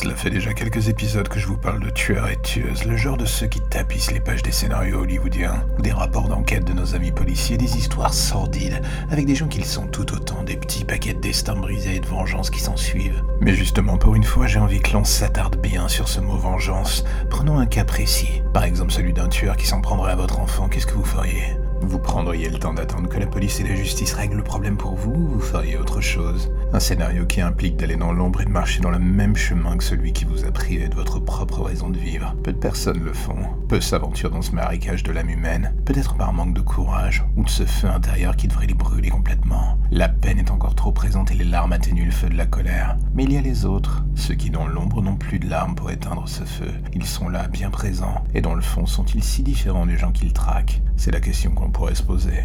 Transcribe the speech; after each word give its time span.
Cela 0.00 0.14
fait 0.14 0.30
déjà 0.30 0.54
quelques 0.54 0.88
épisodes 0.88 1.26
que 1.26 1.40
je 1.40 1.48
vous 1.48 1.56
parle 1.56 1.80
de 1.80 1.90
tueurs 1.90 2.28
et 2.28 2.40
tueuses, 2.40 2.84
le 2.84 2.96
genre 2.96 3.16
de 3.16 3.24
ceux 3.24 3.48
qui 3.48 3.60
tapissent 3.60 4.12
les 4.12 4.20
pages 4.20 4.44
des 4.44 4.52
scénarios 4.52 5.00
hollywoodiens, 5.00 5.66
des 5.80 5.90
rapports 5.90 6.28
d'enquête 6.28 6.64
de 6.64 6.72
nos 6.72 6.94
amis 6.94 7.10
policiers, 7.10 7.56
des 7.56 7.76
histoires 7.76 8.14
sordides, 8.14 8.80
avec 9.10 9.26
des 9.26 9.34
gens 9.34 9.48
qui 9.48 9.64
sont 9.64 9.88
tout 9.88 10.14
autant 10.14 10.44
des 10.44 10.56
petits 10.56 10.84
paquets 10.84 11.14
de 11.14 11.20
destins 11.20 11.56
brisés 11.56 11.96
et 11.96 12.00
de 12.00 12.06
vengeance 12.06 12.48
qui 12.48 12.60
s'en 12.60 12.76
suivent. 12.76 13.24
Mais 13.40 13.56
justement, 13.56 13.98
pour 13.98 14.14
une 14.14 14.22
fois, 14.22 14.46
j'ai 14.46 14.60
envie 14.60 14.78
que 14.78 14.92
l'on 14.92 15.02
s'attarde 15.02 15.60
bien 15.60 15.88
sur 15.88 16.06
ce 16.06 16.20
mot 16.20 16.36
vengeance. 16.36 17.02
Prenons 17.28 17.58
un 17.58 17.66
cas 17.66 17.84
précis, 17.84 18.44
par 18.54 18.62
exemple 18.62 18.92
celui 18.92 19.12
d'un 19.12 19.28
tueur 19.28 19.56
qui 19.56 19.66
s'en 19.66 19.80
prendrait 19.80 20.12
à 20.12 20.16
votre 20.16 20.38
enfant, 20.38 20.68
qu'est-ce 20.68 20.86
que 20.86 20.94
vous 20.94 21.04
feriez? 21.04 21.56
Vous 21.80 21.98
prendriez 21.98 22.48
le 22.48 22.58
temps 22.58 22.74
d'attendre 22.74 23.08
que 23.08 23.18
la 23.18 23.26
police 23.26 23.60
et 23.60 23.64
la 23.64 23.74
justice 23.74 24.12
règlent 24.12 24.36
le 24.36 24.42
problème 24.42 24.76
pour 24.76 24.94
vous 24.94 25.12
ou 25.12 25.28
vous 25.28 25.40
feriez 25.40 25.76
autre 25.76 26.00
chose? 26.00 26.50
Un 26.72 26.80
scénario 26.80 27.24
qui 27.26 27.40
implique 27.40 27.76
d'aller 27.76 27.96
dans 27.96 28.12
l'ombre 28.12 28.42
et 28.42 28.44
de 28.44 28.50
marcher 28.50 28.80
dans 28.80 28.90
le 28.90 28.98
même 28.98 29.36
chemin 29.36 29.76
que 29.76 29.84
celui 29.84 30.12
qui 30.12 30.24
vous 30.24 30.44
a 30.44 30.50
privé 30.50 30.88
de 30.88 30.94
votre 30.94 31.18
propre 31.18 31.62
raison 31.62 31.88
de 31.88 31.98
vivre. 31.98 32.34
Peu 32.42 32.52
de 32.52 32.58
personnes 32.58 33.02
le 33.02 33.12
font. 33.12 33.46
Peu 33.68 33.80
s'aventurent 33.80 34.30
dans 34.30 34.42
ce 34.42 34.52
marécage 34.52 35.02
de 35.02 35.12
l'âme 35.12 35.30
humaine, 35.30 35.74
peut-être 35.84 36.14
par 36.16 36.32
manque 36.32 36.54
de 36.54 36.60
courage 36.60 37.24
ou 37.36 37.44
de 37.44 37.50
ce 37.50 37.64
feu 37.64 37.88
intérieur 37.88 38.36
qui 38.36 38.48
devrait 38.48 38.66
les 38.66 38.74
brûler 38.74 39.10
complètement. 39.10 39.78
La 39.90 40.08
peine 40.08 40.38
est 40.38 40.50
encore 40.50 40.74
trop 40.74 40.92
présente 40.92 41.30
et 41.30 41.34
les 41.34 41.44
larmes 41.44 41.72
atténuent 41.72 42.04
le 42.06 42.10
feu 42.10 42.28
de 42.28 42.36
la 42.36 42.46
colère. 42.46 42.96
Mais 43.14 43.24
il 43.24 43.32
y 43.32 43.38
a 43.38 43.42
les 43.42 43.64
autres, 43.64 44.04
ceux 44.14 44.34
qui 44.34 44.50
dans 44.50 44.66
l'ombre 44.66 45.02
n'ont 45.02 45.16
plus 45.16 45.38
de 45.38 45.48
larmes 45.48 45.74
pour 45.74 45.90
éteindre 45.90 46.28
ce 46.28 46.44
feu. 46.44 46.72
Ils 46.92 47.06
sont 47.06 47.28
là, 47.28 47.48
bien 47.48 47.70
présents, 47.70 48.24
et 48.34 48.40
dans 48.40 48.54
le 48.54 48.62
fond 48.62 48.86
sont-ils 48.86 49.22
si 49.22 49.42
différents 49.42 49.86
des 49.86 49.96
gens 49.96 50.12
qu'ils 50.12 50.32
traquent? 50.32 50.82
C'est 50.96 51.12
la 51.12 51.20
question 51.20 51.52
qu'on 51.52 51.67
pourrait 51.70 51.94
se 51.94 52.02
poser. 52.02 52.44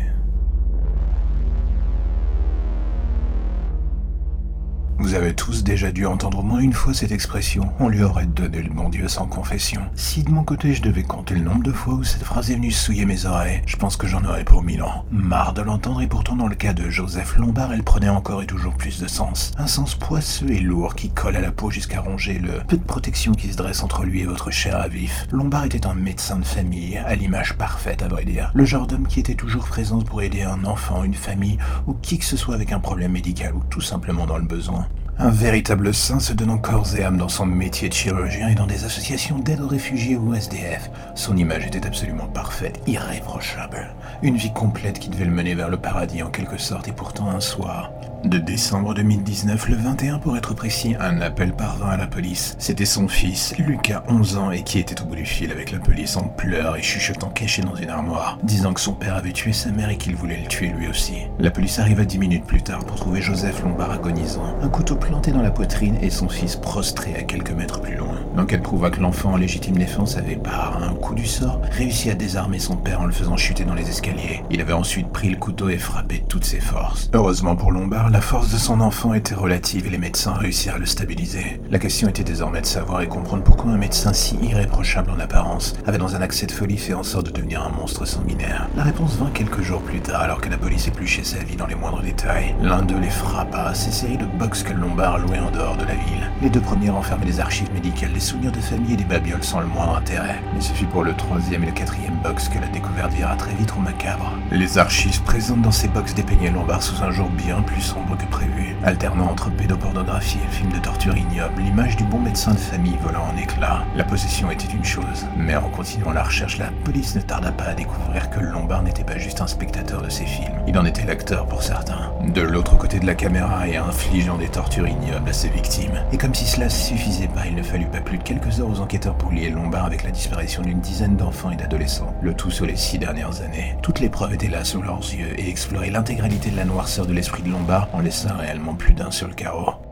Vous 5.04 5.16
avez 5.16 5.36
tous 5.36 5.66
déjà 5.66 5.92
dû 5.92 6.06
entendre 6.06 6.40
au 6.40 6.44
moins 6.44 6.62
une 6.62 6.72
fois 6.72 6.94
cette 6.94 7.12
expression. 7.12 7.74
On 7.82 7.90
lui 7.90 8.04
aurait 8.04 8.26
donné 8.26 8.62
le 8.62 8.70
bon 8.70 8.88
Dieu 8.88 9.10
sans 9.10 9.28
confession. 9.28 9.82
Si 9.96 10.24
de 10.24 10.32
mon 10.32 10.46
côté 10.46 10.74
je 10.74 10.82
devais 10.82 11.04
compter 11.04 11.36
le 11.36 11.42
nombre 11.42 11.62
de 11.62 11.74
fois 11.74 11.96
où 11.96 12.06
cette 12.06 12.24
phrase 12.24 12.50
est 12.50 12.56
venue 12.56 12.72
souiller 12.72 13.06
mes 13.06 13.26
oreilles, 13.26 13.62
je 13.66 13.76
pense 13.76 13.98
que 13.98 14.08
j'en 14.08 14.24
aurais 14.24 14.46
pour 14.46 14.64
mille 14.64 14.82
ans. 14.82 15.04
Marre 15.12 15.54
de 15.54 15.62
l'entendre 15.62 16.02
et 16.02 16.08
pourtant 16.08 16.38
dans 16.38 16.48
le 16.48 16.56
cas 16.56 16.72
de 16.72 16.90
Joseph 16.90 17.36
Lombard, 17.38 17.74
elle 17.74 17.84
prenait 17.84 18.08
encore 18.08 18.44
et 18.44 18.48
toujours 18.48 18.76
plus 18.76 19.02
de 19.02 19.08
sens. 19.10 19.52
Un 19.58 19.68
sens 19.68 19.94
poisseux 19.94 20.50
et 20.50 20.62
lourd 20.62 20.96
qui 20.96 21.10
colle 21.10 21.36
à 21.36 21.42
la 21.42 21.52
peau 21.52 21.70
jusqu'à 21.70 22.00
ronger 22.00 22.40
le 22.40 22.64
peu 22.66 22.78
de 22.78 22.84
protection 22.84 23.34
qui 23.34 23.52
se 23.52 23.58
dresse 23.58 23.84
entre 23.84 24.06
lui 24.06 24.22
et 24.22 24.26
votre 24.26 24.52
cher 24.52 24.78
à 24.78 24.88
vif. 24.88 25.28
Lombard 25.34 25.66
était 25.66 25.86
un 25.86 25.96
médecin 25.96 26.38
de 26.38 26.46
famille, 26.46 26.98
à 26.98 27.14
l'image 27.16 27.58
parfaite 27.58 28.04
à 28.04 28.08
vrai 28.08 28.24
dire. 28.24 28.52
Le 28.54 28.64
genre 28.64 28.88
d'homme 28.88 29.08
qui 29.08 29.20
était 29.20 29.36
toujours 29.36 29.66
présent 29.66 30.00
pour 30.00 30.22
aider 30.22 30.44
un 30.44 30.64
enfant, 30.64 31.04
une 31.04 31.14
famille 31.14 31.58
ou 31.88 31.94
qui 31.94 32.20
que 32.20 32.26
ce 32.26 32.38
soit 32.38 32.56
avec 32.56 32.72
un 32.72 32.80
problème 32.80 33.12
médical 33.12 33.54
ou 33.54 33.64
tout 33.70 33.82
simplement 33.82 34.26
dans 34.26 34.38
le 34.38 34.46
besoin. 34.46 34.88
Un 35.20 35.30
véritable 35.30 35.94
saint 35.94 36.20
se 36.20 36.34
donnant 36.34 36.58
corps 36.58 36.96
et 36.98 37.04
âme 37.04 37.18
dans 37.18 37.30
son 37.30 37.46
métier 37.46 37.88
de 37.88 37.94
chirurgien 37.94 38.50
et 38.50 38.56
dans 38.56 38.66
des 38.66 38.84
associations 38.84 39.38
d'aide 39.38 39.62
aux 39.62 39.68
réfugiés 39.68 40.18
ou 40.18 40.34
SDF. 40.34 40.90
Son 41.16 41.38
image 41.38 41.68
était 41.68 41.86
absolument 41.86 42.26
parfaite, 42.26 42.82
irréprochable. 42.88 43.94
Une 44.24 44.38
vie 44.38 44.52
complète 44.54 45.00
qui 45.00 45.10
devait 45.10 45.26
le 45.26 45.32
mener 45.32 45.54
vers 45.54 45.70
le 45.70 45.78
paradis 45.78 46.24
en 46.24 46.32
quelque 46.32 46.58
sorte 46.58 46.88
et 46.88 46.94
pourtant 46.94 47.30
un 47.30 47.40
soir, 47.40 47.92
de 48.26 48.38
décembre 48.38 48.94
2019, 48.94 49.70
le 49.70 49.76
21 49.76 50.20
pour 50.20 50.38
être 50.38 50.54
précis, 50.54 50.96
un 51.00 51.20
appel 51.22 51.54
parvint 51.54 51.90
à 51.90 51.98
la 51.98 52.08
police. 52.08 52.56
C'était 52.58 52.86
son 52.86 53.08
fils, 53.08 53.54
Lucas, 53.58 54.04
11 54.08 54.38
ans, 54.38 54.52
et 54.52 54.64
qui 54.64 54.80
était 54.80 55.02
au 55.02 55.06
bout 55.06 55.16
du 55.16 55.26
fil 55.26 55.52
avec 55.52 55.72
la 55.72 55.80
police 55.80 56.16
en 56.16 56.24
pleurs 56.24 56.78
et 56.78 56.82
chuchotant 56.82 57.30
caché 57.30 57.62
dans 57.62 57.76
une 57.76 57.90
armoire, 57.90 58.38
disant 58.44 58.74
que 58.74 58.80
son 58.80 58.94
père 58.94 59.16
avait 59.16 59.34
tué 59.34 59.52
sa 59.52 59.72
mère 59.72 59.90
et 59.90 59.98
qu'il 59.98 60.16
voulait 60.16 60.40
le 60.42 60.48
tuer 60.48 60.70
lui 60.70 60.88
aussi. 60.88 61.14
La 61.40 61.52
police 61.52 61.80
arriva 61.80 62.06
dix 62.06 62.18
minutes 62.18 62.46
plus 62.46 62.62
tard 62.62 62.86
pour 62.86 62.96
trouver 62.98 63.22
Joseph 63.22 63.62
Lombard 63.64 63.92
agonisant, 63.92 64.56
un 64.62 64.70
couteau 64.70 64.96
planté 64.96 65.32
dans 65.32 65.42
la 65.42 65.52
poitrine 65.52 65.98
et 66.02 66.10
son 66.10 66.30
fils 66.30 66.56
prostré 66.56 67.16
à 67.16 67.24
quelques 67.24 67.52
mètres 67.52 67.82
plus 67.82 67.96
loin. 67.96 68.16
L'enquête 68.36 68.64
prouva 68.64 68.90
que 68.90 69.02
l'enfant 69.02 69.34
en 69.34 69.38
légitime 69.38 69.78
défense 69.78 70.18
avait, 70.18 70.36
par 70.36 70.82
un 70.82 70.94
coup 70.94 71.16
du 71.16 71.26
sort, 71.26 71.62
réussi 71.72 72.10
à 72.10 72.16
désarmer 72.16 72.60
son 72.60 72.78
père 72.78 73.02
en 73.02 73.06
le 73.06 73.12
faisant 73.12 73.38
chuter 73.38 73.66
dans 73.66 73.76
les 73.76 73.90
escaliers. 73.90 74.44
Il 74.50 74.62
avait 74.62 74.74
ensuite 74.74 75.10
pris 75.10 75.30
le 75.30 75.38
couteau 75.38 75.70
et 75.70 75.78
frappé 75.78 76.24
toutes 76.30 76.46
ses 76.46 76.60
forces. 76.60 77.10
Heureusement 77.14 77.56
pour 77.56 77.72
Lombard, 77.72 78.10
la 78.14 78.22
force 78.22 78.52
de 78.52 78.60
son 78.60 78.80
enfant 78.80 79.16
était 79.16 79.34
relative 79.34 79.88
et 79.88 79.90
les 79.90 79.98
médecins 79.98 80.34
réussirent 80.34 80.76
à 80.76 80.78
le 80.78 80.86
stabiliser. 80.86 81.60
La 81.72 81.80
question 81.80 82.08
était 82.08 82.24
désormais 82.24 82.62
de 82.62 82.68
savoir 82.68 83.02
et 83.02 83.08
comprendre 83.08 83.42
pourquoi 83.44 83.72
un 83.72 83.78
médecin 83.78 84.14
si 84.14 84.36
irréprochable 84.36 85.10
en 85.10 85.20
apparence 85.20 85.74
avait 85.88 85.98
dans 85.98 86.16
un 86.16 86.22
accès 86.22 86.46
de 86.46 86.52
folie 86.52 86.78
fait 86.78 86.94
en 86.94 87.02
sorte 87.02 87.26
de 87.26 87.32
devenir 87.32 87.64
un 87.64 87.72
monstre 87.72 88.06
sanguinaire. 88.06 88.70
La 88.78 88.84
réponse 88.84 89.16
vint 89.16 89.32
quelques 89.32 89.64
jours 89.64 89.82
plus 89.82 90.00
tard 90.00 90.22
alors 90.22 90.42
que 90.42 90.50
la 90.50 90.60
police 90.60 90.88
épluchait 90.88 91.24
sa 91.24 91.40
vie 91.40 91.56
dans 91.56 91.66
les 91.66 91.74
moindres 91.74 92.04
détails. 92.04 92.54
L'un 92.62 92.84
d'eux 92.84 93.00
les 93.00 93.10
frappa 93.10 93.64
à 93.70 93.74
ces 93.74 93.90
séries 93.90 94.20
de 94.20 94.26
box 94.38 94.62
que 94.62 94.74
Lombard 94.74 95.18
louait 95.18 95.40
en 95.40 95.50
dehors 95.50 95.78
de 95.78 95.86
la 95.86 95.96
ville. 95.96 96.30
Les 96.44 96.52
deux 96.52 96.62
premiers 96.62 96.92
renfermaient 96.92 97.26
des 97.26 97.40
archives 97.40 97.74
médicales, 97.74 98.14
des 98.14 98.20
souvenirs 98.20 98.52
de 98.52 98.62
famille 98.62 98.94
et 98.94 98.98
des 98.98 99.06
babioles 99.06 99.44
sans 99.44 99.60
le 99.60 99.66
moindre 99.66 99.98
intérêt. 99.98 100.40
Mais 100.54 100.62
ce 100.62 100.72
fut 100.74 100.86
pour 100.86 101.04
le 101.04 101.16
troisième 101.16 101.64
et 101.64 101.68
le 101.68 101.72
quatrième 101.72 102.20
box 102.22 102.48
que 102.48 102.60
la 102.60 102.68
découverte 102.68 103.12
vira 103.12 103.36
très 103.38 103.56
vite 103.56 103.74
au 103.76 103.80
macabre. 103.80 104.34
Les 104.52 104.78
archives 104.78 105.24
présentes 105.24 105.64
dans 105.64 105.72
ces 105.72 105.88
box 105.88 106.14
dépeignaient 106.14 106.52
Lombard 106.52 106.84
sous 106.84 107.02
un 107.02 107.10
jour 107.10 107.28
bien 107.32 107.64
plus 107.64 107.82
sombre 107.82 108.03
que 108.12 108.26
prévu 108.26 108.76
alternant 108.84 109.30
entre 109.30 109.50
pédopornographie 109.50 110.38
et 110.44 110.52
film 110.52 110.72
de 110.72 110.80
torture 110.80 111.18
ignoble, 111.18 111.62
l'image 111.62 111.96
du 111.96 112.04
bon 112.04 112.20
médecin 112.20 112.52
de 112.52 112.58
famille 112.58 112.98
volant 113.02 113.28
en 113.34 113.38
éclats. 113.38 113.86
La 113.96 114.04
possession 114.04 114.52
était 114.52 114.72
une 114.72 114.84
chose, 114.84 115.26
mais 115.36 115.56
en 115.56 115.70
continuant 115.70 116.12
la 116.12 116.24
recherche, 116.24 116.58
la 116.58 116.70
police 116.84 117.16
ne 117.16 117.22
tarda 117.22 117.52
pas 117.52 117.66
à 117.66 117.74
découvrir 117.74 118.30
que 118.30 118.40
Lombard 118.40 118.84
n'était 118.84 119.04
pas 119.04 119.18
juste 119.18 119.42
un 119.42 119.48
spectateur 119.48 120.02
de 120.02 120.10
ses 120.10 120.26
films, 120.26 120.54
il 120.68 120.78
en 120.78 120.86
était 120.86 121.06
l'acteur 121.06 121.48
pour 121.48 121.64
certains. 121.64 122.12
De 122.28 122.42
l'autre 122.42 122.78
côté 122.78 123.00
de 123.00 123.06
la 123.06 123.16
caméra 123.16 123.68
et 123.68 123.78
infligeant 123.78 124.38
des 124.38 124.50
tortures 124.50 124.88
ignobles 124.88 125.30
à 125.30 125.34
ses 125.34 125.50
victimes. 125.50 126.00
Et 126.12 126.18
comme 126.18 126.36
si 126.36 126.46
cela 126.46 126.70
suffisait 126.70 127.28
pas, 127.28 127.48
il 127.48 127.56
ne 127.56 127.64
fallut 127.64 127.88
pas 127.88 128.02
plus 128.02 128.18
de 128.18 128.24
quelques 128.24 128.60
heures 128.60 128.70
aux 128.70 128.80
enquêteurs 128.80 129.16
pour 129.16 129.32
lier 129.32 129.50
Lombard 129.50 129.86
avec 129.86 130.04
la 130.04 130.12
disparition 130.12 130.62
d'une 130.62 130.80
dizaine 130.80 131.16
d'enfants 131.16 131.52
et 131.52 131.56
d'adolescents, 131.56 132.14
le 132.22 132.34
tout 132.34 132.52
sur 132.52 132.66
les 132.66 132.76
six 132.76 133.00
dernières 133.00 133.42
années. 133.42 133.78
Toutes 133.82 134.00
les 134.00 134.10
preuves 134.10 134.34
étaient 134.34 134.48
là 134.48 134.64
sous 134.64 134.82
leurs 134.82 135.00
yeux 135.00 135.40
et 135.40 135.50
explorer 135.50 135.90
l'intégralité 135.90 136.50
de 136.50 136.58
la 136.58 136.66
noirceur 136.66 137.06
de 137.06 137.14
l'esprit 137.14 137.44
de 137.44 137.50
Lombard 137.50 137.88
en 137.94 138.02
laissant 138.02 138.36
réellement 138.38 138.76
plus 138.76 138.94
d'un 138.94 139.12
sur 139.12 139.28
le 139.28 139.34
carreau. 139.34 139.83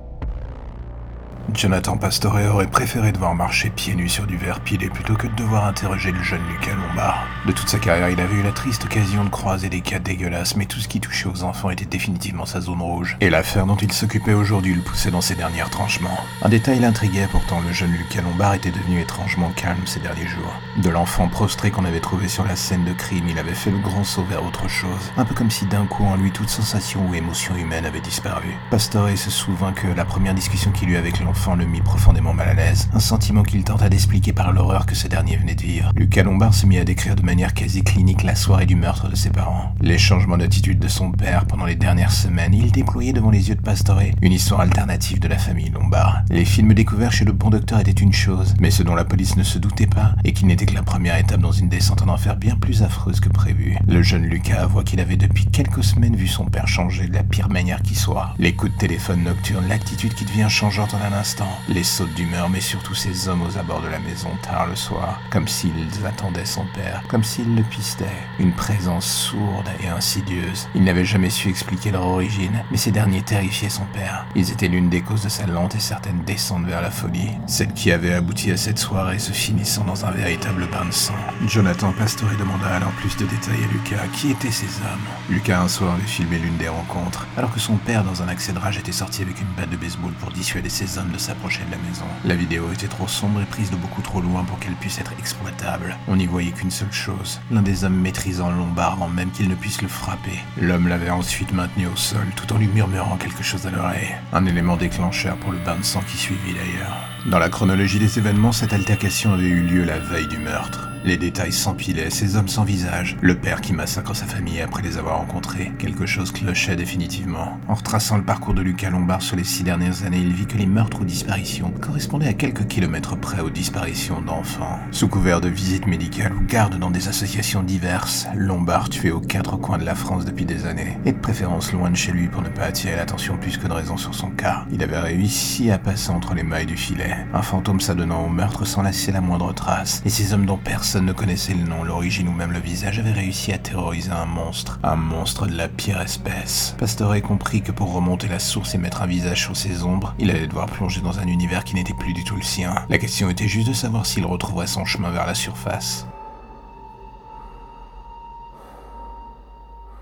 Jonathan 1.53 1.97
Pastore 1.97 2.39
aurait 2.53 2.67
préféré 2.67 3.11
devoir 3.11 3.35
marcher 3.35 3.69
pieds 3.69 3.93
nus 3.93 4.09
sur 4.09 4.25
du 4.25 4.37
verre 4.37 4.61
pilé 4.61 4.89
plutôt 4.89 5.15
que 5.15 5.27
de 5.27 5.35
devoir 5.35 5.65
interroger 5.65 6.11
le 6.11 6.21
jeune 6.23 6.41
Lucas 6.49 6.75
Lombard. 6.75 7.27
De 7.45 7.51
toute 7.51 7.67
sa 7.67 7.79
carrière, 7.79 8.09
il 8.09 8.19
avait 8.21 8.35
eu 8.35 8.43
la 8.43 8.51
triste 8.51 8.85
occasion 8.85 9.23
de 9.25 9.29
croiser 9.29 9.67
des 9.67 9.81
cas 9.81 9.99
dégueulasses, 9.99 10.55
mais 10.55 10.65
tout 10.65 10.79
ce 10.79 10.87
qui 10.87 10.99
touchait 10.99 11.27
aux 11.27 11.43
enfants 11.43 11.69
était 11.69 11.85
définitivement 11.85 12.45
sa 12.45 12.61
zone 12.61 12.81
rouge. 12.81 13.17
Et 13.19 13.29
l'affaire 13.29 13.65
dont 13.65 13.75
il 13.75 13.91
s'occupait 13.91 14.33
aujourd'hui 14.33 14.73
le 14.73 14.81
poussait 14.81 15.11
dans 15.11 15.21
ses 15.21 15.35
derniers 15.35 15.69
tranchements. 15.69 16.19
Un 16.41 16.49
détail 16.49 16.79
l'intriguait 16.79 17.27
pourtant, 17.29 17.59
le 17.65 17.73
jeune 17.73 17.91
Lucas 17.91 18.21
Lombard 18.21 18.53
était 18.53 18.71
devenu 18.71 19.01
étrangement 19.01 19.51
calme 19.55 19.85
ces 19.85 19.99
derniers 19.99 20.27
jours. 20.27 20.53
De 20.77 20.89
l'enfant 20.89 21.27
prostré 21.27 21.69
qu'on 21.71 21.85
avait 21.85 21.99
trouvé 21.99 22.27
sur 22.27 22.45
la 22.45 22.55
scène 22.55 22.85
de 22.85 22.93
crime, 22.93 23.27
il 23.29 23.39
avait 23.39 23.55
fait 23.55 23.71
le 23.71 23.79
grand 23.79 24.03
saut 24.03 24.23
vers 24.23 24.45
autre 24.45 24.69
chose. 24.69 25.11
Un 25.17 25.25
peu 25.25 25.35
comme 25.35 25.51
si 25.51 25.65
d'un 25.65 25.85
coup 25.85 26.05
en 26.05 26.15
lui 26.15 26.31
toute 26.31 26.49
sensation 26.49 27.05
ou 27.09 27.13
émotion 27.13 27.55
humaine 27.55 27.85
avait 27.85 27.99
disparu. 27.99 28.55
Pastore 28.69 29.09
se 29.17 29.29
souvint 29.29 29.73
que 29.73 29.87
la 29.87 30.05
première 30.05 30.33
discussion 30.33 30.71
qu'il 30.71 30.89
eut 30.89 30.97
avec 30.97 31.19
l'enfant 31.31 31.55
le 31.55 31.65
mit 31.65 31.79
profondément 31.79 32.33
mal 32.33 32.49
à 32.49 32.53
l'aise, 32.53 32.89
un 32.93 32.99
sentiment 32.99 33.43
qu'il 33.43 33.63
tenta 33.63 33.87
d'expliquer 33.87 34.33
par 34.33 34.51
l'horreur 34.51 34.85
que 34.85 34.95
ce 34.95 35.07
dernier 35.07 35.37
venait 35.37 35.55
de 35.55 35.61
vivre. 35.61 35.89
Lucas 35.95 36.23
Lombard 36.23 36.53
se 36.53 36.65
mit 36.65 36.77
à 36.77 36.83
décrire 36.83 37.15
de 37.15 37.21
manière 37.21 37.53
quasi 37.53 37.83
clinique 37.85 38.23
la 38.23 38.35
soirée 38.35 38.65
du 38.65 38.75
meurtre 38.75 39.07
de 39.07 39.15
ses 39.15 39.29
parents, 39.29 39.73
les 39.79 39.97
changements 39.97 40.37
d'attitude 40.37 40.77
de 40.79 40.89
son 40.89 41.09
père 41.13 41.45
pendant 41.45 41.63
les 41.63 41.77
dernières 41.77 42.11
semaines. 42.11 42.53
Il 42.53 42.73
déployait 42.73 43.13
devant 43.13 43.29
les 43.29 43.47
yeux 43.47 43.55
de 43.55 43.61
Pastore 43.61 44.01
une 44.21 44.33
histoire 44.33 44.59
alternative 44.59 45.21
de 45.21 45.29
la 45.29 45.37
famille 45.37 45.69
Lombard. 45.69 46.23
Les 46.29 46.43
films 46.43 46.73
découverts 46.73 47.13
chez 47.13 47.23
le 47.23 47.31
bon 47.31 47.49
docteur 47.49 47.79
étaient 47.79 47.91
une 47.91 48.11
chose, 48.11 48.53
mais 48.59 48.69
ce 48.69 48.83
dont 48.83 48.95
la 48.95 49.05
police 49.05 49.37
ne 49.37 49.43
se 49.43 49.57
doutait 49.57 49.87
pas, 49.87 50.15
et 50.25 50.33
qui 50.33 50.43
n'était 50.43 50.65
que 50.65 50.73
la 50.73 50.83
première 50.83 51.15
étape 51.15 51.39
dans 51.39 51.53
une 51.53 51.69
descente 51.69 52.01
en 52.01 52.09
enfer 52.09 52.35
bien 52.35 52.57
plus 52.57 52.83
affreuse 52.83 53.21
que 53.21 53.29
prévu. 53.29 53.77
Le 53.87 54.03
jeune 54.03 54.25
Lucas 54.25 54.63
avoua 54.63 54.83
qu'il 54.83 54.99
avait 54.99 55.15
depuis 55.15 55.45
quelques 55.45 55.85
semaines 55.85 56.17
vu 56.17 56.27
son 56.27 56.43
père 56.43 56.67
changer 56.67 57.07
de 57.07 57.13
la 57.13 57.23
pire 57.23 57.47
manière 57.47 57.81
qui 57.81 57.95
soit. 57.95 58.33
Les 58.37 58.53
coups 58.53 58.73
de 58.73 58.77
téléphone 58.77 59.23
nocturnes, 59.23 59.69
l'attitude 59.69 60.13
qui 60.13 60.25
devient 60.25 60.47
changeante 60.49 60.93
en 60.93 60.97
un 60.97 61.20
les 61.69 61.83
sautes 61.83 62.13
d'humeur, 62.15 62.49
mais 62.49 62.61
surtout 62.61 62.95
ces 62.95 63.27
hommes 63.27 63.43
aux 63.43 63.57
abords 63.57 63.81
de 63.81 63.87
la 63.87 63.99
maison 63.99 64.31
tard 64.41 64.65
le 64.67 64.75
soir, 64.75 65.19
comme 65.29 65.47
s'ils 65.47 65.87
attendaient 66.05 66.45
son 66.45 66.65
père, 66.73 67.03
comme 67.07 67.23
s'ils 67.23 67.55
le 67.55 67.61
pistaient. 67.61 68.05
Une 68.39 68.53
présence 68.53 69.05
sourde 69.05 69.69
et 69.83 69.87
insidieuse. 69.87 70.67
Il 70.73 70.83
n'avait 70.83 71.05
jamais 71.05 71.29
su 71.29 71.49
expliquer 71.49 71.91
leur 71.91 72.07
origine, 72.07 72.63
mais 72.71 72.77
ces 72.77 72.91
derniers 72.91 73.21
terrifiaient 73.21 73.69
son 73.69 73.85
père. 73.93 74.25
Ils 74.35 74.51
étaient 74.51 74.67
l'une 74.67 74.89
des 74.89 75.01
causes 75.01 75.23
de 75.23 75.29
sa 75.29 75.45
lente 75.45 75.75
et 75.75 75.79
certaine 75.79 76.23
descente 76.25 76.65
vers 76.65 76.81
la 76.81 76.91
folie, 76.91 77.31
celle 77.45 77.73
qui 77.73 77.91
avait 77.91 78.13
abouti 78.13 78.51
à 78.51 78.57
cette 78.57 78.79
soirée 78.79 79.19
se 79.19 79.31
finissant 79.31 79.83
dans 79.83 80.05
un 80.05 80.11
véritable 80.11 80.67
bain 80.71 80.85
de 80.85 80.91
sang. 80.91 81.13
Jonathan 81.45 81.93
Pastore 81.93 82.31
demanda 82.39 82.67
alors 82.67 82.91
plus 82.93 83.15
de 83.17 83.25
détails 83.25 83.63
à 83.63 83.71
Lucas. 83.71 84.07
Qui 84.13 84.31
étaient 84.31 84.51
ces 84.51 84.65
hommes? 84.65 85.05
Lucas 85.29 85.61
un 85.61 85.67
soir 85.67 85.93
avait 85.93 86.01
filmé 86.03 86.39
l'une 86.39 86.57
des 86.57 86.67
rencontres, 86.69 87.27
alors 87.37 87.53
que 87.53 87.59
son 87.59 87.75
père, 87.75 88.03
dans 88.03 88.23
un 88.23 88.27
accès 88.27 88.53
de 88.53 88.59
rage, 88.59 88.79
était 88.79 88.91
sorti 88.91 89.21
avec 89.21 89.39
une 89.39 89.53
batte 89.55 89.69
de 89.69 89.77
baseball 89.77 90.13
pour 90.13 90.31
dissuader 90.31 90.69
ces 90.69 90.97
hommes 90.97 91.10
de 91.11 91.17
s'approcher 91.17 91.63
de 91.65 91.71
la 91.71 91.77
maison. 91.77 92.05
La 92.25 92.35
vidéo 92.35 92.71
était 92.71 92.87
trop 92.87 93.07
sombre 93.07 93.41
et 93.41 93.45
prise 93.45 93.71
de 93.71 93.75
beaucoup 93.75 94.01
trop 94.01 94.21
loin 94.21 94.43
pour 94.43 94.59
qu'elle 94.59 94.73
puisse 94.73 94.99
être 94.99 95.13
exploitable. 95.19 95.97
On 96.07 96.15
n'y 96.15 96.25
voyait 96.25 96.51
qu'une 96.51 96.71
seule 96.71 96.91
chose 96.91 97.39
l'un 97.51 97.61
des 97.61 97.83
hommes 97.83 97.99
maîtrisant 97.99 98.51
Lombard 98.51 98.93
avant 98.93 99.09
même 99.09 99.31
qu'il 99.31 99.49
ne 99.49 99.55
puisse 99.55 99.81
le 99.81 99.87
frapper. 99.87 100.39
L'homme 100.59 100.87
l'avait 100.87 101.09
ensuite 101.09 101.53
maintenu 101.53 101.87
au 101.87 101.95
sol 101.95 102.25
tout 102.35 102.51
en 102.53 102.57
lui 102.57 102.67
murmurant 102.67 103.17
quelque 103.17 103.43
chose 103.43 103.67
à 103.67 103.71
l'oreille. 103.71 104.15
Un 104.33 104.45
élément 104.45 104.77
déclencheur 104.77 105.35
pour 105.37 105.51
le 105.51 105.59
bain 105.59 105.77
de 105.77 105.83
sang 105.83 106.01
qui 106.07 106.17
suivit 106.17 106.53
d'ailleurs. 106.53 106.97
Dans 107.27 107.39
la 107.39 107.49
chronologie 107.49 107.99
des 107.99 108.17
événements, 108.17 108.51
cette 108.51 108.73
altercation 108.73 109.33
avait 109.33 109.43
eu 109.43 109.61
lieu 109.61 109.83
la 109.83 109.99
veille 109.99 110.27
du 110.27 110.37
meurtre. 110.37 110.90
Les 111.03 111.17
détails 111.17 111.51
s'empilaient, 111.51 112.11
ces 112.11 112.35
hommes 112.35 112.47
sans 112.47 112.63
visage, 112.63 113.17
le 113.21 113.35
père 113.35 113.61
qui 113.61 113.73
massacre 113.73 114.15
sa 114.15 114.27
famille 114.27 114.61
après 114.61 114.83
les 114.83 114.99
avoir 114.99 115.17
rencontrés. 115.17 115.71
Quelque 115.79 116.05
chose 116.05 116.31
clochait 116.31 116.75
définitivement. 116.75 117.59
En 117.67 117.73
retraçant 117.73 118.17
le 118.17 118.23
parcours 118.23 118.53
de 118.53 118.61
Lucas 118.61 118.91
Lombard 118.91 119.23
sur 119.23 119.35
les 119.35 119.43
six 119.43 119.63
dernières 119.63 120.03
années, 120.03 120.19
il 120.19 120.31
vit 120.31 120.45
que 120.45 120.57
les 120.57 120.67
meurtres 120.67 121.01
ou 121.01 121.05
disparitions 121.05 121.71
correspondaient 121.81 122.27
à 122.27 122.33
quelques 122.33 122.67
kilomètres 122.67 123.17
près 123.17 123.41
aux 123.41 123.49
disparitions 123.49 124.21
d'enfants. 124.21 124.79
Sous 124.91 125.07
couvert 125.07 125.41
de 125.41 125.49
visites 125.49 125.87
médicales 125.87 126.33
ou 126.35 126.45
gardes 126.45 126.77
dans 126.77 126.91
des 126.91 127.07
associations 127.07 127.63
diverses, 127.63 128.27
Lombard 128.35 128.89
tuait 128.89 129.09
aux 129.09 129.21
quatre 129.21 129.57
coins 129.57 129.79
de 129.79 129.85
la 129.85 129.95
France 129.95 130.23
depuis 130.23 130.45
des 130.45 130.67
années, 130.67 130.99
et 131.05 131.13
de 131.13 131.19
préférence 131.19 131.73
loin 131.73 131.89
de 131.89 131.95
chez 131.95 132.11
lui 132.11 132.27
pour 132.27 132.43
ne 132.43 132.49
pas 132.49 132.65
attirer 132.65 132.95
l'attention 132.95 133.37
plus 133.37 133.57
que 133.57 133.67
de 133.67 133.73
raison 133.73 133.97
sur 133.97 134.13
son 134.13 134.29
cas. 134.29 134.65
Il 134.71 134.83
avait 134.83 134.99
réussi 134.99 135.71
à 135.71 135.79
passer 135.79 136.11
entre 136.11 136.35
les 136.35 136.43
mailles 136.43 136.67
du 136.67 136.77
filet, 136.77 137.17
un 137.33 137.41
fantôme 137.41 137.81
s'adonnant 137.81 138.23
au 138.23 138.29
meurtre 138.29 138.65
sans 138.65 138.83
laisser 138.83 139.11
la 139.11 139.21
moindre 139.21 139.51
trace, 139.53 140.03
et 140.05 140.09
ces 140.11 140.33
hommes 140.33 140.45
dont 140.45 140.57
personne 140.57 140.90
Personne 140.91 141.05
ne 141.05 141.13
connaissait 141.13 141.53
le 141.53 141.63
nom, 141.63 141.85
l'origine 141.85 142.27
ou 142.27 142.33
même 142.33 142.51
le 142.51 142.59
visage 142.59 142.99
avait 142.99 143.13
réussi 143.13 143.53
à 143.53 143.57
terroriser 143.57 144.11
un 144.11 144.25
monstre, 144.25 144.77
un 144.83 144.97
monstre 144.97 145.47
de 145.47 145.55
la 145.55 145.69
pire 145.69 146.01
espèce. 146.01 146.75
Pastore 146.77 147.21
compris 147.21 147.61
que 147.61 147.71
pour 147.71 147.93
remonter 147.93 148.27
la 148.27 148.39
source 148.39 148.75
et 148.75 148.77
mettre 148.77 149.01
un 149.01 149.05
visage 149.05 149.39
sur 149.39 149.55
ses 149.55 149.83
ombres, 149.83 150.13
il 150.19 150.29
allait 150.29 150.47
devoir 150.47 150.65
plonger 150.65 150.99
dans 150.99 151.17
un 151.17 151.27
univers 151.27 151.63
qui 151.63 151.75
n'était 151.75 151.93
plus 151.93 152.11
du 152.11 152.25
tout 152.25 152.35
le 152.35 152.41
sien. 152.41 152.75
La 152.89 152.97
question 152.97 153.29
était 153.29 153.47
juste 153.47 153.69
de 153.69 153.73
savoir 153.73 154.05
s'il 154.05 154.25
retrouverait 154.25 154.67
son 154.67 154.83
chemin 154.83 155.11
vers 155.11 155.25
la 155.25 155.33
surface. 155.33 156.07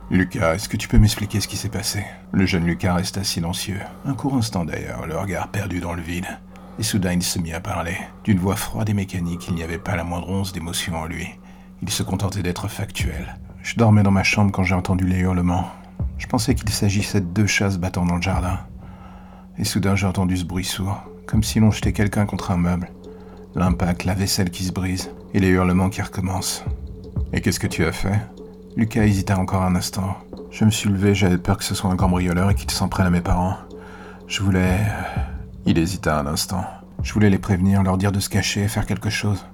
Lucas, 0.09 0.55
est-ce 0.55 0.69
que 0.69 0.77
tu 0.77 0.87
peux 0.87 0.97
m'expliquer 0.97 1.39
ce 1.39 1.47
qui 1.47 1.57
s'est 1.57 1.69
passé? 1.69 2.03
Le 2.31 2.47
jeune 2.47 2.65
Lucas 2.65 2.95
resta 2.95 3.23
silencieux. 3.23 3.81
Un 4.07 4.15
court 4.15 4.33
instant 4.33 4.65
d'ailleurs, 4.65 5.05
le 5.05 5.19
regard 5.19 5.49
perdu 5.49 5.81
dans 5.81 5.93
le 5.93 6.01
vide. 6.01 6.39
Et 6.79 6.83
soudain 6.83 7.11
il 7.11 7.21
se 7.21 7.39
mit 7.39 7.51
à 7.51 7.59
parler. 7.59 7.97
D'une 8.23 8.39
voix 8.39 8.55
froide 8.55 8.89
et 8.89 8.93
mécanique, 8.93 9.49
il 9.49 9.55
n'y 9.55 9.63
avait 9.63 9.77
pas 9.77 9.97
la 9.97 10.05
moindre 10.05 10.29
once 10.29 10.53
d'émotion 10.53 10.95
en 10.95 11.07
lui. 11.07 11.27
Il 11.81 11.89
se 11.89 12.03
contentait 12.03 12.41
d'être 12.41 12.69
factuel. 12.69 13.37
Je 13.61 13.75
dormais 13.75 14.01
dans 14.01 14.11
ma 14.11 14.23
chambre 14.23 14.53
quand 14.53 14.63
j'ai 14.63 14.75
entendu 14.75 15.05
les 15.05 15.17
hurlements. 15.17 15.67
Je 16.17 16.27
pensais 16.27 16.55
qu'il 16.55 16.69
s'agissait 16.69 17.19
de 17.19 17.25
deux 17.25 17.47
chats 17.47 17.77
battant 17.77 18.05
dans 18.05 18.15
le 18.15 18.21
jardin. 18.21 18.59
Et 19.57 19.65
soudain 19.65 19.97
j'ai 19.97 20.07
entendu 20.07 20.37
ce 20.37 20.45
bruit 20.45 20.63
sourd, 20.63 21.03
comme 21.27 21.43
si 21.43 21.59
l'on 21.59 21.69
jetait 21.69 21.91
quelqu'un 21.91 22.25
contre 22.25 22.51
un 22.51 22.57
meuble. 22.57 22.89
L'impact, 23.55 24.05
la 24.05 24.13
vaisselle 24.13 24.49
qui 24.49 24.63
se 24.63 24.71
brise, 24.71 25.11
et 25.33 25.39
les 25.41 25.49
hurlements 25.49 25.89
qui 25.89 26.01
recommencent. 26.01 26.63
Et 27.33 27.41
qu'est-ce 27.41 27.59
que 27.59 27.67
tu 27.67 27.83
as 27.83 27.91
fait? 27.91 28.21
Lucas 28.77 29.03
hésita 29.03 29.37
encore 29.37 29.63
un 29.63 29.75
instant. 29.75 30.17
Je 30.49 30.63
me 30.63 30.71
suis 30.71 30.89
levé, 30.89 31.13
j'avais 31.13 31.37
peur 31.37 31.57
que 31.57 31.65
ce 31.65 31.75
soit 31.75 31.91
un 31.91 31.97
cambrioleur 31.97 32.49
et 32.49 32.55
qu'il 32.55 32.71
s'en 32.71 32.87
prenne 32.87 33.07
à 33.07 33.11
mes 33.11 33.19
parents. 33.19 33.57
Je 34.27 34.41
voulais... 34.41 34.79
Il 35.65 35.77
hésita 35.77 36.19
un 36.19 36.25
instant. 36.25 36.63
Je 37.03 37.13
voulais 37.13 37.29
les 37.29 37.37
prévenir, 37.37 37.83
leur 37.83 37.97
dire 37.97 38.11
de 38.11 38.19
se 38.19 38.29
cacher, 38.29 38.67
faire 38.67 38.85
quelque 38.85 39.09
chose. 39.09 39.45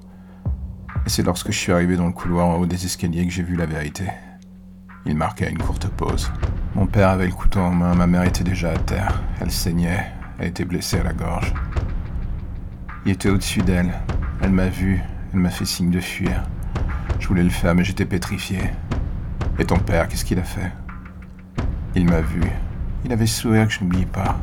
Et 1.06 1.10
c'est 1.10 1.24
lorsque 1.24 1.52
je 1.52 1.58
suis 1.58 1.72
arrivé 1.72 1.98
dans 1.98 2.08
le 2.08 2.14
couloir 2.14 2.48
en 2.48 2.56
haut 2.56 2.66
des 2.66 2.86
escaliers 2.86 3.26
que 3.26 3.34
j'ai 3.34 3.44
vu 3.44 3.56
la 3.56 3.66
vérité. 3.66 4.06
Il 5.06 5.16
marqua 5.16 5.50
une 5.50 5.58
courte 5.58 5.88
pause. 5.88 6.32
Mon 6.76 6.88
père 6.88 7.10
avait 7.10 7.28
le 7.28 7.34
couteau 7.34 7.60
en 7.60 7.72
main, 7.72 7.94
ma 7.96 8.08
mère 8.08 8.24
était 8.24 8.44
déjà 8.44 8.72
à 8.72 8.78
terre. 8.78 9.22
Elle 9.40 9.52
saignait, 9.52 10.06
elle 10.40 10.48
était 10.48 10.66
blessée 10.66 11.00
à 11.00 11.04
la 11.04 11.14
gorge. 11.14 11.54
Il 13.06 13.12
était 13.12 13.30
au-dessus 13.30 13.62
d'elle. 13.62 13.94
Elle 14.42 14.52
m'a 14.52 14.70
vu, 14.70 15.02
elle 15.34 15.40
m'a 15.40 15.50
fait 15.50 15.66
signe 15.66 15.92
de 15.92 16.00
fuir. 16.00 16.44
Je 17.20 17.28
voulais 17.28 17.44
le 17.44 17.50
faire, 17.50 17.76
mais 17.76 17.84
j'étais 17.84 18.06
pétrifié. 18.06 18.60
Et 19.58 19.66
ton 19.66 19.80
père, 19.80 20.08
qu'est-ce 20.08 20.26
qu'il 20.26 20.40
a 20.40 20.44
fait? 20.44 20.72
Il 21.96 22.06
m'a 22.06 22.22
vu. 22.22 22.42
Il 23.06 23.14
avait 23.14 23.28
sourire 23.28 23.68
que 23.68 23.74
je 23.74 23.84
n'oublie 23.84 24.06
pas. 24.06 24.38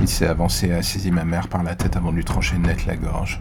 Il 0.00 0.08
s'est 0.08 0.26
avancé 0.26 0.68
et 0.68 0.74
a 0.74 0.82
saisi 0.82 1.10
ma 1.10 1.24
mère 1.24 1.48
par 1.48 1.62
la 1.62 1.74
tête 1.74 1.96
avant 1.96 2.10
de 2.10 2.16
lui 2.16 2.24
trancher 2.24 2.58
net 2.58 2.86
la 2.86 2.96
gorge, 2.96 3.40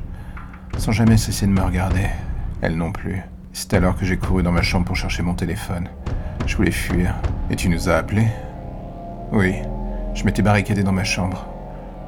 sans 0.77 0.91
jamais 0.91 1.17
cesser 1.17 1.45
de 1.45 1.51
me 1.51 1.61
regarder, 1.61 2.07
elle 2.61 2.77
non 2.77 2.91
plus. 2.91 3.21
C'est 3.51 3.73
alors 3.73 3.95
que 3.95 4.05
j'ai 4.05 4.17
couru 4.17 4.41
dans 4.43 4.51
ma 4.51 4.61
chambre 4.61 4.85
pour 4.85 4.95
chercher 4.95 5.21
mon 5.21 5.33
téléphone. 5.33 5.89
Je 6.47 6.55
voulais 6.55 6.71
fuir. 6.71 7.13
Et 7.49 7.55
tu 7.55 7.69
nous 7.69 7.89
as 7.89 7.95
appelés? 7.95 8.27
Oui, 9.31 9.55
je 10.13 10.23
m'étais 10.23 10.41
barricadé 10.41 10.83
dans 10.83 10.91
ma 10.91 11.03
chambre. 11.03 11.45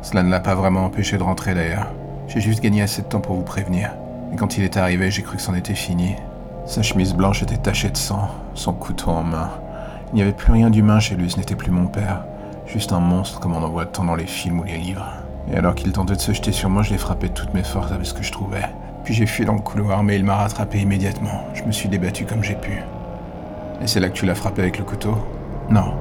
Cela 0.01 0.23
ne 0.23 0.29
l'a 0.29 0.39
pas 0.39 0.55
vraiment 0.55 0.85
empêché 0.85 1.17
de 1.17 1.23
rentrer 1.23 1.53
d'ailleurs. 1.53 1.91
J'ai 2.27 2.41
juste 2.41 2.61
gagné 2.61 2.81
assez 2.81 3.01
de 3.01 3.07
temps 3.07 3.21
pour 3.21 3.35
vous 3.35 3.43
prévenir. 3.43 3.91
Et 4.33 4.37
quand 4.37 4.57
il 4.57 4.63
est 4.63 4.77
arrivé, 4.77 5.11
j'ai 5.11 5.21
cru 5.21 5.37
que 5.37 5.41
c'en 5.41 5.53
était 5.53 5.75
fini. 5.75 6.15
Sa 6.65 6.81
chemise 6.81 7.13
blanche 7.13 7.43
était 7.43 7.57
tachée 7.57 7.89
de 7.89 7.97
sang, 7.97 8.29
son 8.55 8.73
couteau 8.73 9.11
en 9.11 9.23
main. 9.23 9.51
Il 10.11 10.15
n'y 10.15 10.21
avait 10.21 10.33
plus 10.33 10.51
rien 10.51 10.69
d'humain 10.69 10.99
chez 10.99 11.15
lui, 11.15 11.29
ce 11.29 11.37
n'était 11.37 11.55
plus 11.55 11.71
mon 11.71 11.87
père. 11.87 12.23
Juste 12.67 12.91
un 12.91 12.99
monstre 12.99 13.39
comme 13.39 13.55
on 13.55 13.63
en 13.63 13.69
voit 13.69 13.85
tant 13.85 14.03
dans 14.03 14.15
les 14.15 14.25
films 14.25 14.59
ou 14.59 14.63
les 14.63 14.77
livres. 14.77 15.05
Et 15.51 15.55
alors 15.55 15.75
qu'il 15.75 15.91
tentait 15.91 16.15
de 16.15 16.21
se 16.21 16.33
jeter 16.33 16.51
sur 16.51 16.69
moi, 16.69 16.81
je 16.81 16.91
l'ai 16.91 16.97
frappé 16.97 17.29
de 17.29 17.33
toutes 17.33 17.53
mes 17.53 17.63
forces 17.63 17.91
avec 17.91 18.05
ce 18.05 18.13
que 18.13 18.23
je 18.23 18.31
trouvais. 18.31 18.65
Puis 19.03 19.13
j'ai 19.13 19.27
fui 19.27 19.45
dans 19.45 19.53
le 19.53 19.59
couloir, 19.59 20.01
mais 20.03 20.15
il 20.15 20.25
m'a 20.25 20.35
rattrapé 20.35 20.79
immédiatement. 20.79 21.45
Je 21.53 21.63
me 21.63 21.71
suis 21.71 21.87
débattu 21.87 22.25
comme 22.25 22.43
j'ai 22.43 22.55
pu. 22.55 22.81
Et 23.81 23.87
c'est 23.87 23.99
là 23.99 24.09
que 24.09 24.15
tu 24.15 24.25
l'as 24.25 24.35
frappé 24.35 24.63
avec 24.63 24.79
le 24.79 24.83
couteau? 24.83 25.15
Non. 25.69 25.93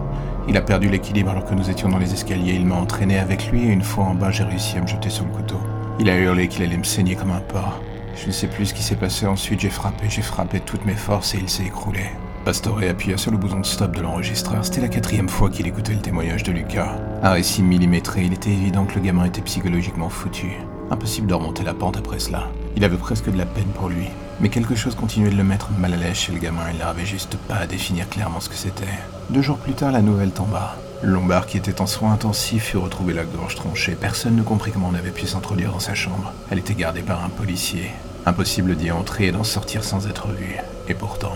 Il 0.49 0.57
a 0.57 0.63
perdu 0.63 0.89
l'équilibre 0.89 1.31
alors 1.31 1.45
que 1.45 1.55
nous 1.55 1.69
étions 1.69 1.89
dans 1.89 1.99
les 1.99 2.13
escaliers. 2.13 2.55
Il 2.55 2.67
m'a 2.67 2.77
entraîné 2.77 3.19
avec 3.19 3.51
lui 3.51 3.65
et 3.65 3.73
une 3.73 3.83
fois 3.83 4.05
en 4.05 4.15
bas, 4.15 4.31
j'ai 4.31 4.45
réussi 4.45 4.79
à 4.79 4.81
me 4.81 4.87
jeter 4.87 5.11
sur 5.11 5.25
le 5.25 5.31
couteau. 5.31 5.61
Il 6.01 6.09
a 6.09 6.17
hurlé 6.17 6.49
qu'il 6.49 6.63
allait 6.63 6.77
me 6.77 6.85
saigner 6.85 7.15
comme 7.15 7.31
un 7.31 7.41
porc. 7.41 7.81
Je 8.17 8.27
ne 8.27 8.33
sais 8.33 8.47
plus 8.47 8.67
ce 8.67 8.75
qui 8.75 8.83
s'est 8.83 8.97
passé 8.97 9.27
ensuite. 9.27 9.61
J'ai 9.61 9.71
frappé, 9.71 10.07
j'ai 10.09 10.23
frappé 10.23 10.61
toutes 10.61 10.87
mes 10.87 10.95
forces 10.95 11.35
et 11.35 11.39
il 11.39 11.49
s'est 11.49 11.65
écroulé. 11.65 12.05
Pastore 12.44 12.82
appuya 12.91 13.17
sur 13.17 13.31
le 13.31 13.38
bouton 13.38 13.64
stop 13.64 13.96
de 13.96 14.02
l'enregistreur. 14.02 14.62
C'était 14.62 14.82
la 14.82 14.88
quatrième 14.88 15.31
fois 15.31 15.49
qu'il 15.49 15.67
écoutait 15.67 15.94
le 15.94 16.02
témoignage 16.02 16.43
de 16.43 16.52
Lucas. 16.52 16.99
Un 17.23 17.31
récit 17.31 17.62
millimétré, 17.62 18.25
il 18.25 18.35
était 18.35 18.50
évident 18.50 18.85
que 18.85 18.96
le 18.96 19.00
gamin 19.00 19.25
était 19.25 19.41
psychologiquement 19.41 20.11
foutu. 20.11 20.52
Impossible 20.91 21.26
de 21.26 21.32
remonter 21.32 21.64
la 21.64 21.73
pente 21.73 21.96
après 21.96 22.19
cela. 22.19 22.50
Il 22.76 22.85
avait 22.85 22.99
presque 22.99 23.32
de 23.32 23.38
la 23.38 23.46
peine 23.46 23.73
pour 23.75 23.88
lui. 23.88 24.08
Mais 24.41 24.50
quelque 24.50 24.75
chose 24.75 24.94
continuait 24.94 25.31
de 25.31 25.37
le 25.37 25.43
mettre 25.43 25.70
mal 25.79 25.94
à 25.94 25.96
l'aise 25.96 26.17
chez 26.17 26.32
le 26.32 26.38
gamin, 26.38 26.70
il 26.70 26.76
n'arrivait 26.76 27.06
juste 27.06 27.38
pas 27.49 27.55
à 27.55 27.67
définir 27.67 28.11
clairement 28.11 28.41
ce 28.41 28.50
que 28.50 28.56
c'était. 28.56 28.85
Deux 29.31 29.41
jours 29.41 29.56
plus 29.56 29.73
tard, 29.73 29.93
la 29.93 30.02
nouvelle 30.02 30.32
tomba. 30.32 30.76
Lombard, 31.02 31.46
qui 31.46 31.56
était 31.56 31.81
en 31.81 31.87
soins 31.87 32.12
intensifs, 32.12 32.64
fut 32.64 32.76
retrouvé 32.76 33.14
la 33.14 33.25
gorge 33.25 33.55
tranchée. 33.55 33.96
Personne 33.99 34.37
ne 34.37 34.43
comprit 34.43 34.70
comment 34.70 34.91
on 34.93 34.99
avait 34.99 35.12
pu 35.12 35.26
s'introduire 35.26 35.73
dans 35.73 35.81
sa 35.81 35.94
chambre. 35.94 36.35
Elle 36.50 36.58
était 36.58 36.75
gardée 36.75 37.00
par 37.00 37.25
un 37.25 37.31
policier. 37.31 37.91
Impossible 38.26 38.76
d'y 38.76 38.91
entrer 38.91 39.29
et 39.29 39.32
d'en 39.32 39.44
sortir 39.44 39.82
sans 39.82 40.06
être 40.06 40.29
vu. 40.29 40.56
Et 40.88 40.94
pourtant, 40.94 41.35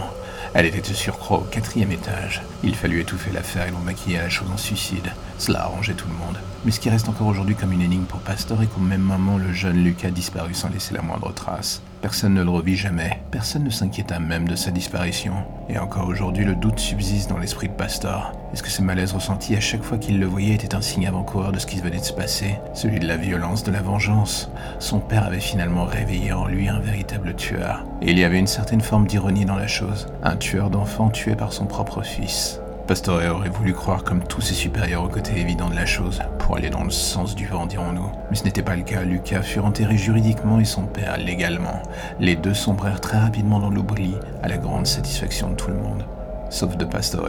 elle 0.54 0.66
était 0.66 0.80
de 0.80 0.94
surcroît 0.94 1.38
au 1.38 1.44
quatrième 1.50 1.92
étage. 1.92 2.42
Il 2.62 2.74
fallut 2.74 3.00
étouffer 3.00 3.30
l'affaire 3.32 3.66
et 3.66 3.70
l'on 3.70 3.78
maquillait 3.80 4.18
la 4.18 4.28
chose 4.28 4.50
en 4.52 4.56
suicide. 4.56 5.12
Cela 5.38 5.62
arrangeait 5.62 5.94
tout 5.94 6.08
le 6.08 6.14
monde. 6.14 6.38
Mais 6.64 6.70
ce 6.70 6.80
qui 6.80 6.90
reste 6.90 7.08
encore 7.08 7.26
aujourd'hui 7.26 7.54
comme 7.54 7.72
une 7.72 7.82
énigme 7.82 8.04
pour 8.04 8.20
Pastor 8.20 8.62
est 8.62 8.66
qu'au 8.66 8.80
même 8.80 9.02
moment, 9.02 9.38
le 9.38 9.52
jeune 9.52 9.82
Lucas 9.84 10.10
disparut 10.10 10.54
sans 10.54 10.68
laisser 10.70 10.94
la 10.94 11.02
moindre 11.02 11.32
trace. 11.32 11.82
Personne 12.08 12.32
ne 12.32 12.42
le 12.42 12.48
revit 12.48 12.74
jamais, 12.74 13.20
personne 13.30 13.64
ne 13.64 13.70
s'inquiéta 13.70 14.18
même 14.18 14.48
de 14.48 14.56
sa 14.56 14.70
disparition. 14.70 15.34
Et 15.68 15.78
encore 15.78 16.08
aujourd'hui, 16.08 16.46
le 16.46 16.54
doute 16.54 16.78
subsiste 16.78 17.28
dans 17.28 17.36
l'esprit 17.36 17.68
de 17.68 17.74
Pastor. 17.74 18.32
Est-ce 18.50 18.62
que 18.62 18.70
ce 18.70 18.80
malaise 18.80 19.12
ressenti 19.12 19.54
à 19.54 19.60
chaque 19.60 19.82
fois 19.82 19.98
qu'il 19.98 20.18
le 20.18 20.24
voyait 20.24 20.54
était 20.54 20.74
un 20.74 20.80
signe 20.80 21.06
avant-coureur 21.06 21.52
de 21.52 21.58
ce 21.58 21.66
qui 21.66 21.80
venait 21.80 21.98
de 21.98 22.04
se 22.04 22.14
passer? 22.14 22.54
Celui 22.72 22.98
de 22.98 23.06
la 23.06 23.18
violence, 23.18 23.62
de 23.62 23.72
la 23.72 23.82
vengeance 23.82 24.50
Son 24.78 25.00
père 25.00 25.26
avait 25.26 25.38
finalement 25.38 25.84
réveillé 25.84 26.32
en 26.32 26.46
lui 26.46 26.66
un 26.70 26.80
véritable 26.80 27.36
tueur. 27.36 27.84
Et 28.00 28.12
il 28.12 28.18
y 28.18 28.24
avait 28.24 28.38
une 28.38 28.46
certaine 28.46 28.80
forme 28.80 29.06
d'ironie 29.06 29.44
dans 29.44 29.56
la 29.56 29.66
chose. 29.66 30.06
Un 30.22 30.36
tueur 30.36 30.70
d'enfants 30.70 31.10
tué 31.10 31.36
par 31.36 31.52
son 31.52 31.66
propre 31.66 32.00
fils. 32.00 32.58
Pastore 32.88 33.20
aurait 33.34 33.50
voulu 33.50 33.74
croire 33.74 34.02
comme 34.02 34.24
tous 34.24 34.40
ses 34.40 34.54
supérieurs 34.54 35.04
au 35.04 35.08
côté 35.08 35.38
évident 35.38 35.68
de 35.68 35.74
la 35.74 35.84
chose, 35.84 36.22
pour 36.38 36.56
aller 36.56 36.70
dans 36.70 36.84
le 36.84 36.90
sens 36.90 37.34
du 37.34 37.46
vent, 37.46 37.66
dirons-nous. 37.66 38.10
Mais 38.30 38.36
ce 38.36 38.44
n'était 38.44 38.62
pas 38.62 38.76
le 38.76 38.82
cas. 38.82 39.02
Lucas 39.02 39.42
fut 39.42 39.58
enterré 39.58 39.98
juridiquement 39.98 40.58
et 40.58 40.64
son 40.64 40.86
père 40.86 41.18
légalement. 41.18 41.82
Les 42.18 42.34
deux 42.34 42.54
sombrèrent 42.54 43.02
très 43.02 43.18
rapidement 43.18 43.60
dans 43.60 43.68
l'oubli, 43.68 44.14
à 44.42 44.48
la 44.48 44.56
grande 44.56 44.86
satisfaction 44.86 45.50
de 45.50 45.54
tout 45.54 45.68
le 45.68 45.76
monde. 45.76 46.06
Sauf 46.48 46.78
de 46.78 46.86
Pastore. 46.86 47.28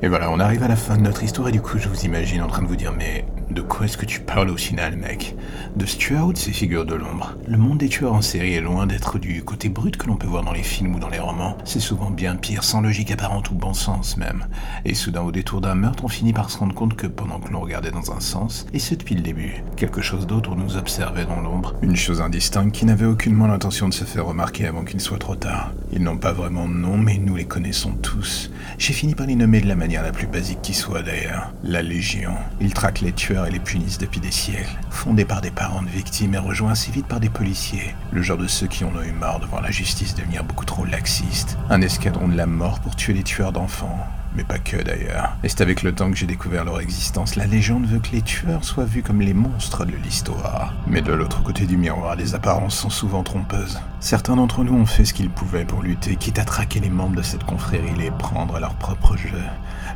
Et 0.00 0.06
voilà, 0.06 0.30
on 0.30 0.38
arrive 0.38 0.62
à 0.62 0.68
la 0.68 0.76
fin 0.76 0.96
de 0.96 1.02
notre 1.02 1.24
histoire 1.24 1.48
et 1.48 1.52
du 1.52 1.60
coup 1.60 1.78
je 1.78 1.88
vous 1.88 2.04
imagine 2.04 2.40
en 2.40 2.46
train 2.46 2.62
de 2.62 2.68
vous 2.68 2.76
dire 2.76 2.92
mais 2.96 3.24
de 3.52 3.60
quoi 3.60 3.86
est-ce 3.86 3.96
que 3.96 4.06
tu 4.06 4.20
parles 4.20 4.50
au 4.50 4.56
final 4.56 4.96
mec? 4.96 5.36
De 5.76 5.86
Stuart 5.86 6.26
ou 6.26 6.32
de 6.32 6.38
ces 6.38 6.52
figures 6.52 6.84
de 6.84 6.94
l'ombre 6.94 7.36
Le 7.46 7.56
monde 7.56 7.78
des 7.78 7.88
tueurs 7.88 8.14
en 8.14 8.22
série 8.22 8.54
est 8.54 8.60
loin 8.60 8.86
d'être 8.86 9.18
du 9.18 9.42
côté 9.42 9.68
brut 9.68 9.96
que 9.96 10.06
l'on 10.06 10.16
peut 10.16 10.26
voir 10.26 10.42
dans 10.42 10.52
les 10.52 10.62
films 10.62 10.94
ou 10.94 10.98
dans 10.98 11.08
les 11.08 11.18
romans. 11.18 11.56
C'est 11.64 11.80
souvent 11.80 12.10
bien 12.10 12.36
pire, 12.36 12.64
sans 12.64 12.80
logique 12.80 13.10
apparente 13.10 13.50
ou 13.50 13.54
bon 13.54 13.74
sens 13.74 14.16
même. 14.16 14.46
Et 14.84 14.94
soudain 14.94 15.22
au 15.22 15.32
détour 15.32 15.60
d'un 15.60 15.74
meurtre 15.74 16.04
on 16.04 16.08
finit 16.08 16.32
par 16.32 16.50
se 16.50 16.58
rendre 16.58 16.74
compte 16.74 16.96
que 16.96 17.06
pendant 17.06 17.40
que 17.40 17.50
l'on 17.50 17.60
regardait 17.60 17.90
dans 17.90 18.12
un 18.12 18.20
sens, 18.20 18.66
et 18.72 18.78
c'est 18.78 18.96
depuis 18.96 19.14
le 19.14 19.22
début, 19.22 19.62
quelque 19.76 20.02
chose 20.02 20.26
d'autre 20.26 20.54
nous 20.54 20.76
observait 20.76 21.26
dans 21.26 21.40
l'ombre. 21.40 21.74
Une 21.82 21.96
chose 21.96 22.20
indistincte 22.20 22.74
qui 22.74 22.86
n'avait 22.86 23.06
aucunement 23.06 23.46
l'intention 23.46 23.88
de 23.88 23.94
se 23.94 24.04
faire 24.04 24.26
remarquer 24.26 24.66
avant 24.66 24.84
qu'il 24.84 25.00
soit 25.00 25.18
trop 25.18 25.36
tard. 25.36 25.72
Ils 25.92 26.02
n'ont 26.02 26.18
pas 26.18 26.32
vraiment 26.32 26.68
de 26.68 26.74
nom 26.74 26.96
mais 26.96 27.18
nous 27.18 27.36
les 27.36 27.44
connaissons 27.44 27.92
tous. 27.92 28.50
J'ai 28.78 28.92
fini 28.92 29.14
par 29.14 29.26
les 29.26 29.36
nommer 29.36 29.60
de 29.60 29.68
la 29.68 29.76
manière 29.76 30.02
la 30.02 30.12
plus 30.12 30.26
basique 30.26 30.62
qui 30.62 30.74
soit 30.74 31.02
d'ailleurs. 31.02 31.52
La 31.62 31.82
Légion. 31.82 32.32
Ils 32.60 32.74
traquent 32.74 33.00
les 33.00 33.12
tueurs 33.12 33.41
tueurs 33.42 33.46
et 33.46 33.50
les 33.50 33.58
punissent 33.58 33.98
depuis 33.98 34.20
des 34.20 34.30
siècles. 34.30 34.78
Fondé 34.90 35.24
par 35.24 35.40
des 35.40 35.50
parents 35.50 35.82
de 35.82 35.88
victimes 35.88 36.34
et 36.34 36.38
rejoint 36.38 36.72
assez 36.72 36.90
vite 36.90 37.06
par 37.06 37.20
des 37.20 37.28
policiers. 37.28 37.94
Le 38.12 38.22
genre 38.22 38.38
de 38.38 38.46
ceux 38.46 38.66
qui 38.66 38.84
en 38.84 38.94
ont 38.94 39.02
eu 39.02 39.12
marre 39.12 39.40
de 39.40 39.46
voir 39.46 39.62
la 39.62 39.70
justice 39.70 40.14
devenir 40.14 40.44
beaucoup 40.44 40.64
trop 40.64 40.84
laxiste. 40.84 41.56
Un 41.70 41.82
escadron 41.82 42.28
de 42.28 42.36
la 42.36 42.46
mort 42.46 42.80
pour 42.80 42.96
tuer 42.96 43.14
les 43.14 43.22
tueurs 43.22 43.52
d'enfants 43.52 44.06
mais 44.36 44.44
pas 44.44 44.58
que 44.58 44.76
d'ailleurs. 44.82 45.36
Et 45.42 45.48
c'est 45.48 45.60
avec 45.60 45.82
le 45.82 45.94
temps 45.94 46.10
que 46.10 46.16
j'ai 46.16 46.26
découvert 46.26 46.64
leur 46.64 46.80
existence. 46.80 47.36
La 47.36 47.46
légende 47.46 47.86
veut 47.86 47.98
que 47.98 48.12
les 48.12 48.22
tueurs 48.22 48.64
soient 48.64 48.84
vus 48.84 49.02
comme 49.02 49.20
les 49.20 49.34
monstres 49.34 49.84
de 49.84 49.96
l'histoire. 49.96 50.74
Mais 50.86 51.02
de 51.02 51.12
l'autre 51.12 51.42
côté 51.42 51.66
du 51.66 51.76
miroir, 51.76 52.16
les 52.16 52.34
apparences 52.34 52.76
sont 52.76 52.90
souvent 52.90 53.22
trompeuses. 53.22 53.80
Certains 54.00 54.36
d'entre 54.36 54.64
nous 54.64 54.74
ont 54.74 54.86
fait 54.86 55.04
ce 55.04 55.14
qu'ils 55.14 55.30
pouvaient 55.30 55.64
pour 55.64 55.82
lutter, 55.82 56.16
quitte 56.16 56.38
à 56.38 56.44
traquer 56.44 56.80
les 56.80 56.90
membres 56.90 57.16
de 57.16 57.22
cette 57.22 57.44
confrérie 57.44 57.94
les 57.96 58.10
prendre 58.10 58.56
à 58.56 58.60
leur 58.60 58.74
propre 58.74 59.16
jeu. 59.16 59.42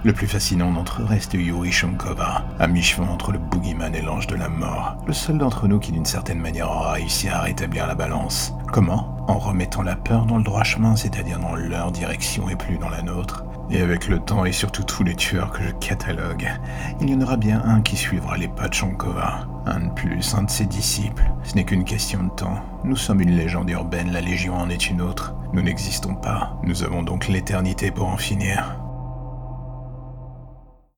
Le 0.04 0.12
plus 0.12 0.26
fascinant 0.26 0.72
d'entre 0.72 1.02
eux 1.02 1.04
reste 1.04 1.34
Yuri 1.34 1.72
Shankova, 1.72 2.44
à 2.58 2.66
mi-chemin 2.66 3.08
entre 3.08 3.32
le 3.32 3.38
boogeyman 3.38 3.94
et 3.94 4.02
l'ange 4.02 4.26
de 4.26 4.36
la 4.36 4.48
mort. 4.48 4.96
Le 5.06 5.12
seul 5.12 5.38
d'entre 5.38 5.66
nous 5.66 5.78
qui 5.78 5.92
d'une 5.92 6.04
certaine 6.04 6.38
manière 6.38 6.70
aura 6.70 6.92
réussi 6.92 7.28
à 7.28 7.40
rétablir 7.40 7.86
la 7.86 7.94
balance. 7.94 8.52
Comment? 8.72 9.16
En 9.26 9.38
remettant 9.38 9.82
la 9.82 9.96
peur 9.96 10.26
dans 10.26 10.38
le 10.38 10.44
droit 10.44 10.62
chemin, 10.62 10.94
c'est-à-dire 10.94 11.40
dans 11.40 11.56
leur 11.56 11.90
direction 11.90 12.48
et 12.48 12.56
plus 12.56 12.78
dans 12.78 12.90
la 12.90 13.02
nôtre? 13.02 13.44
Et 13.70 13.80
avec 13.80 14.08
le 14.08 14.20
temps 14.20 14.44
et 14.44 14.52
surtout 14.52 14.84
tous 14.84 15.02
les 15.02 15.16
tueurs 15.16 15.50
que 15.50 15.62
je 15.62 15.70
catalogue, 15.72 16.48
il 17.00 17.10
y 17.10 17.14
en 17.14 17.20
aura 17.20 17.36
bien 17.36 17.62
un 17.64 17.80
qui 17.80 17.96
suivra 17.96 18.36
les 18.36 18.48
pas 18.48 18.68
de. 18.68 19.48
Un 19.66 19.80
de 19.80 19.90
plus, 19.92 20.34
un 20.34 20.44
de 20.44 20.50
ses 20.50 20.66
disciples. 20.66 21.24
Ce 21.42 21.54
n'est 21.54 21.64
qu'une 21.64 21.84
question 21.84 22.22
de 22.22 22.30
temps. 22.30 22.60
Nous 22.84 22.96
sommes 22.96 23.20
une 23.20 23.36
légende 23.36 23.70
urbaine, 23.70 24.12
la 24.12 24.20
Légion 24.20 24.54
en 24.54 24.70
est 24.70 24.88
une 24.88 25.00
autre. 25.00 25.34
Nous 25.52 25.62
n'existons 25.62 26.14
pas. 26.14 26.56
Nous 26.62 26.84
avons 26.84 27.02
donc 27.02 27.26
l'éternité 27.26 27.90
pour 27.90 28.08
en 28.08 28.16
finir. 28.16 28.78